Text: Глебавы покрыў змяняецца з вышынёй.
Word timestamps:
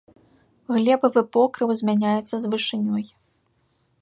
Глебавы 0.75 1.21
покрыў 1.37 1.69
змяняецца 1.79 2.35
з 2.43 2.53
вышынёй. 2.55 3.03